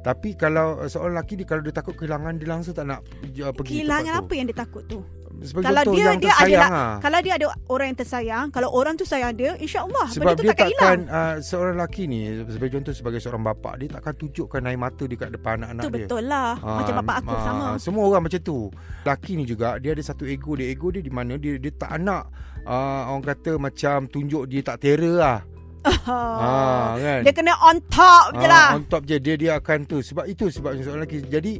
Tapi 0.00 0.38
kalau 0.38 0.86
seorang 0.86 1.18
lelaki 1.18 1.34
dia 1.34 1.46
kalau 1.50 1.62
dia 1.66 1.74
takut 1.74 1.98
kehilangan 1.98 2.38
dia 2.38 2.48
langsung 2.48 2.72
tak 2.72 2.86
nak 2.88 3.00
uh, 3.02 3.52
pergi 3.52 3.82
Kehilangan 3.82 4.12
tempat 4.16 4.24
apa 4.24 4.32
yang 4.38 4.46
dia 4.46 4.58
takut 4.58 4.82
tu? 4.86 5.00
Sebagai 5.38 5.66
Kalau 5.66 5.82
dia- 5.88 6.00
yang 6.02 6.16
dia 6.16 6.28
tersayang 6.28 6.48
adalah- 6.48 6.70
lah. 6.70 6.92
Kalau 6.98 7.18
dia 7.20 7.32
ada 7.34 7.46
orang 7.66 7.86
yang 7.86 7.98
tersayang, 7.98 8.44
kalau 8.48 8.68
orang 8.70 8.94
tu 8.94 9.02
sayang 9.02 9.32
dia, 9.32 9.52
insya-Allah 9.54 10.06
Sebab 10.08 10.22
benda 10.22 10.32
tu 10.32 10.42
dia 10.42 10.50
takkan 10.50 10.68
takkan 10.70 10.98
hilang. 11.02 11.12
uh, 11.12 11.34
seorang 11.40 11.72
lelaki 11.74 12.02
ni 12.04 12.20
sebagai 12.46 12.72
contoh 12.74 12.92
sebagai 12.92 13.18
seorang 13.18 13.42
bapa 13.42 13.70
dia 13.74 13.88
takkan 13.90 14.14
tunjukkan 14.14 14.60
air 14.62 14.76
mata 14.76 15.04
dekat 15.04 15.28
depan 15.30 15.54
anak-anak 15.58 15.82
Tu 15.82 15.90
dia. 15.90 15.98
betul 16.02 16.22
lah. 16.24 16.50
Ah, 16.58 16.76
Macam 16.78 16.94
bapak 16.98 17.16
aku 17.18 17.30
ah, 17.30 17.42
sama. 17.42 17.66
Semua 17.76 18.02
orang 18.06 18.22
macam 18.22 18.40
tu. 18.40 18.58
Lelaki 19.02 19.32
ni 19.34 19.44
juga 19.44 19.68
dia 19.76 19.90
ada 19.90 20.02
satu 20.02 20.24
ego 20.24 20.52
dia. 20.52 20.66
Ego 20.66 20.88
dia 20.88 21.00
di 21.00 21.10
mana 21.10 21.34
dia 21.34 21.56
dia 21.56 21.72
tak 21.72 21.98
nak 21.98 22.30
uh, 22.62 23.02
orang 23.08 23.24
kata 23.26 23.52
macam 23.56 24.06
tunjuk 24.06 24.46
dia 24.46 24.60
tak 24.62 24.78
terror 24.78 25.16
lah. 25.16 25.38
Ah, 26.04 26.94
kan. 26.96 27.22
Dia 27.22 27.32
kena 27.32 27.54
on 27.62 27.78
top 27.86 28.34
je 28.34 28.42
Ah, 28.42 28.50
lah. 28.50 28.68
On 28.74 28.82
top 28.84 29.02
je 29.04 29.16
dia 29.16 29.34
dia 29.34 29.52
akan 29.54 29.78
tu 29.84 29.98
sebab 30.00 30.26
itu 30.26 30.48
sebab 30.48 30.74
seorang 30.76 31.02
lelaki. 31.02 31.22
Jadi 31.24 31.52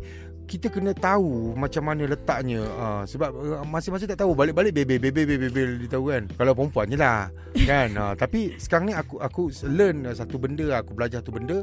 kita 0.46 0.70
kena 0.70 0.94
tahu 0.94 1.52
macam 1.58 1.82
mana 1.90 2.06
letaknya 2.06 2.62
uh, 2.62 3.02
sebab 3.02 3.30
uh, 3.34 3.66
masing-masing 3.66 4.06
tak 4.06 4.22
tahu. 4.22 4.32
Balik-balik 4.32 4.70
bebel 4.70 5.02
bebel 5.02 5.26
bebel 5.26 5.50
bebel 5.50 5.70
dia 5.82 5.90
tahu 5.90 6.14
kan. 6.14 6.22
Kalau 6.38 6.52
perempuan 6.54 6.86
je 6.86 6.96
lah 6.96 7.28
kan? 7.70 7.88
Uh, 7.92 8.14
tapi 8.14 8.54
sekarang 8.56 8.86
ni 8.88 8.94
aku 8.94 9.18
aku 9.18 9.50
learn 9.66 10.06
satu 10.14 10.38
benda 10.38 10.78
aku 10.78 10.94
belajar 10.94 11.18
satu 11.20 11.34
benda. 11.34 11.58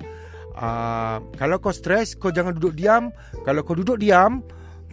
Uh, 0.53 1.17
kalau 1.39 1.57
kau 1.57 1.73
stres 1.73 2.13
kau 2.13 2.29
jangan 2.29 2.53
duduk 2.53 2.75
diam. 2.75 3.09
Kalau 3.47 3.63
kau 3.63 3.73
duduk 3.73 3.97
diam 3.97 4.43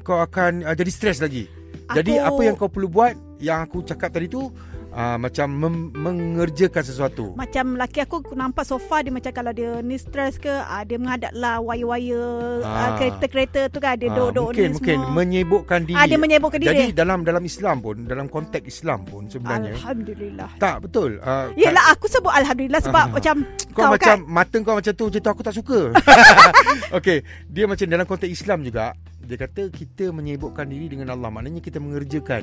kau 0.06 0.22
akan 0.22 0.64
uh, 0.64 0.74
jadi 0.78 0.90
stres 0.94 1.18
lagi. 1.18 1.50
Jadi 1.90 2.16
Aku- 2.22 2.38
apa 2.38 2.40
yang 2.46 2.54
kau 2.54 2.70
perlu 2.70 2.86
buat 2.86 3.18
yang 3.42 3.66
aku 3.66 3.82
cakap 3.82 4.14
tadi 4.14 4.30
tu 4.30 4.46
uh, 4.90 5.16
macam 5.16 5.46
mem- 5.48 5.90
mengerjakan 5.92 6.82
sesuatu 6.82 7.32
Macam 7.34 7.74
laki 7.74 8.00
aku 8.00 8.22
nampak 8.32 8.62
sofa 8.62 9.00
dia 9.00 9.10
macam 9.10 9.30
kalau 9.30 9.50
dia 9.50 9.80
ni 9.80 9.96
stres 9.96 10.36
ke 10.36 10.48
ah, 10.48 10.82
dia 10.82 10.96
menghadap 10.96 11.32
lah 11.32 11.58
wire-wire 11.58 12.60
ah. 12.60 12.86
Ah. 12.86 12.90
kereta-kereta 12.96 13.68
tu 13.68 13.78
kan 13.78 13.94
dia 13.94 14.08
Ah, 14.08 14.16
duduk-duduk 14.16 14.46
mungkin 14.50 14.62
ni 14.62 14.74
mungkin 14.74 14.98
semua. 14.98 15.14
menyibukkan 15.16 15.80
diri 15.82 15.96
Ah, 15.96 16.04
dia 16.04 16.18
menyibukkan 16.18 16.58
diri. 16.58 16.68
Jadi 16.70 16.86
dalam 16.92 17.18
dalam 17.20 17.42
Islam 17.42 17.76
pun 17.78 17.96
dalam 18.04 18.26
konteks 18.26 18.66
Islam 18.66 18.98
pun 19.02 19.22
sebenarnya 19.26 19.74
Alhamdulillah. 19.74 20.50
tak 20.56 20.76
betul. 20.80 21.18
Uh, 21.20 21.48
Yelah 21.54 21.84
aku 21.88 22.06
sebut 22.06 22.30
Alhamdulillah 22.30 22.80
sebab 22.80 23.04
Ah. 23.06 23.12
macam 23.12 23.34
kau, 23.70 23.80
kau 23.80 23.92
macam 23.92 24.16
kan 24.16 24.18
mata 24.26 24.56
kau 24.60 24.74
macam 24.74 24.92
tu 24.92 25.04
macam 25.06 25.20
tu 25.20 25.30
aku 25.30 25.42
tak 25.42 25.54
suka. 25.54 25.80
Okey, 26.98 27.18
dia 27.46 27.64
macam 27.64 27.86
dalam 27.86 28.04
konteks 28.04 28.32
Islam 28.32 28.60
juga 28.60 28.92
dia 29.20 29.36
kata 29.36 29.70
kita 29.70 30.10
menyibukkan 30.10 30.66
diri 30.66 30.90
dengan 30.90 31.12
Allah 31.12 31.30
maknanya 31.30 31.60
kita 31.60 31.78
mengerjakan. 31.78 32.42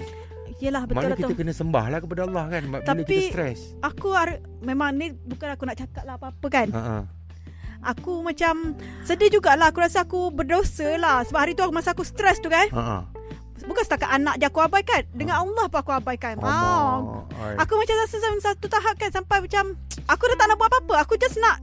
Yelah 0.57 0.83
betul 0.87 0.95
Maknanya 0.97 1.17
kita 1.17 1.27
betul. 1.29 1.39
kena 1.43 1.53
sembahlah 1.53 1.99
kepada 2.01 2.21
Allah 2.25 2.43
kan 2.47 2.61
bila 2.65 2.77
Tapi- 2.81 3.05
kita 3.05 3.21
stres. 3.29 3.59
Aku 3.83 4.07
har- 4.11 4.41
memang 4.63 4.95
ni 4.95 5.13
bukan 5.13 5.47
aku 5.53 5.63
nak 5.67 5.77
cakap 5.77 6.03
lah 6.07 6.15
apa-apa 6.15 6.47
kan. 6.49 6.67
Ha 6.73 6.81
ah. 6.81 7.03
Aku 7.93 8.25
macam 8.25 8.73
sedih 9.05 9.29
jugalah 9.29 9.69
aku 9.69 9.85
rasa 9.85 10.01
aku 10.01 10.33
berdosa 10.33 10.97
lah 10.97 11.21
sebab 11.23 11.39
hari 11.45 11.53
tu 11.53 11.61
aku 11.61 11.75
masa 11.75 11.93
aku 11.93 12.01
stres 12.01 12.41
tu 12.41 12.49
kan. 12.49 12.65
Ha 12.73 12.81
ah. 12.81 13.01
Bukan 13.67 13.83
setakat 13.83 14.07
anak 14.07 14.39
je 14.39 14.47
aku 14.47 14.63
abaikan. 14.63 15.03
Dengan 15.11 15.43
Allah 15.43 15.65
pun 15.67 15.79
aku 15.83 15.91
abaikan. 15.91 16.39
Ah. 16.39 16.47
Allah. 17.03 17.57
Aku 17.59 17.75
macam 17.75 17.95
rasa 17.99 18.15
satu 18.39 18.65
tahap 18.65 18.95
kan 18.95 19.11
sampai 19.11 19.43
macam 19.43 19.75
aku 20.07 20.23
dah 20.31 20.37
tak 20.39 20.47
nak 20.47 20.55
buat 20.55 20.69
apa-apa. 20.71 20.93
Aku 21.03 21.19
just 21.19 21.35
nak 21.37 21.59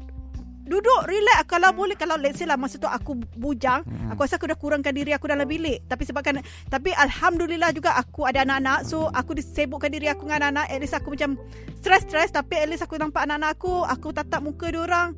duduk 0.64 1.00
relax. 1.04 1.44
Kalau 1.46 1.70
boleh 1.76 1.94
kalau 1.94 2.16
let's 2.16 2.40
say 2.40 2.48
lah 2.48 2.56
masa 2.56 2.80
tu 2.80 2.88
aku 2.88 3.20
bujang 3.36 3.84
Hmm. 3.84 4.12
aku 4.12 4.24
rasa 4.24 4.40
aku 4.40 4.48
dah 4.48 4.58
kurangkan 4.58 4.92
diri 4.96 5.12
aku 5.12 5.28
dalam 5.28 5.44
bilik. 5.44 5.84
Tapi 5.84 6.02
sebabkan 6.08 6.40
tapi 6.72 6.90
alhamdulillah 6.96 7.70
juga 7.76 7.92
aku 7.96 8.24
ada 8.24 8.42
anak-anak. 8.42 8.88
So 8.88 9.12
aku 9.12 9.36
disibukkan 9.36 9.92
diri 9.92 10.08
aku 10.08 10.24
dengan 10.26 10.50
anak-anak. 10.50 10.66
At 10.72 10.78
least 10.80 10.96
aku 10.96 11.12
macam 11.12 11.36
stress-stress 11.80 12.32
tapi 12.32 12.56
at 12.60 12.68
least 12.68 12.84
aku 12.84 12.96
nampak 12.96 13.24
anak-anak 13.28 13.60
aku. 13.60 13.84
Aku 13.84 14.10
tatap 14.16 14.40
muka 14.40 14.72
dia 14.72 14.80
orang. 14.80 15.12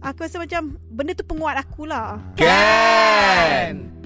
Aku 0.00 0.24
rasa 0.24 0.40
macam 0.40 0.80
benda 0.88 1.12
tu 1.12 1.24
penguat 1.28 1.60
aku 1.60 1.84
lah. 1.84 2.20
Kan. 2.36 3.99